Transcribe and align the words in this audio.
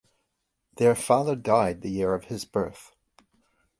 Their 0.77 0.95
father 0.95 1.35
died 1.35 1.81
the 1.81 1.91
year 1.91 2.15
of 2.15 2.23
his 2.23 2.43
birth. 2.43 2.95